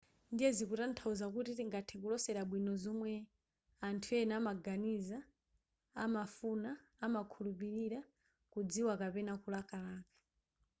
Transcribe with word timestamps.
ndiye 0.33 0.51
zikutanthauza 0.57 1.25
kuti 1.33 1.51
tingathe 1.59 1.95
kulosera 2.01 2.41
bwino 2.49 2.73
zomwe 2.83 3.11
anthu 3.87 4.09
ena 4.21 4.33
amaganiza 4.41 5.17
amafuna 6.03 6.71
amakhulupilira 7.05 7.99
kudziwa 8.51 8.93
kapena 9.01 9.33
kulakalaka 9.41 10.01